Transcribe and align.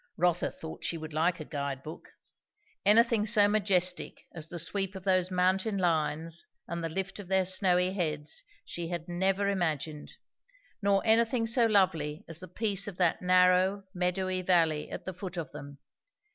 Rotha 0.17 0.49
thought 0.49 0.83
she 0.83 0.97
would 0.97 1.13
like 1.13 1.39
a 1.39 1.45
guide 1.45 1.83
book. 1.83 2.09
Anything 2.87 3.27
so 3.27 3.47
majestic 3.47 4.25
as 4.33 4.47
the 4.47 4.57
sweep 4.57 4.95
of 4.95 5.03
those 5.03 5.29
mountain 5.29 5.77
lines 5.77 6.47
and 6.67 6.83
the 6.83 6.89
lift 6.89 7.19
of 7.19 7.27
their 7.27 7.45
snowy 7.45 7.93
heads, 7.93 8.43
she 8.65 8.87
had 8.87 9.07
never 9.07 9.47
imagined; 9.47 10.13
nor 10.81 11.05
anything 11.05 11.45
so 11.45 11.67
lovely 11.67 12.25
as 12.27 12.39
the 12.39 12.47
peace 12.47 12.87
of 12.87 12.97
that 12.97 13.21
narrow, 13.21 13.83
meadowy 13.93 14.41
valley 14.41 14.89
at 14.89 15.05
the 15.05 15.13
foot 15.13 15.37
of 15.37 15.51
them. 15.51 15.77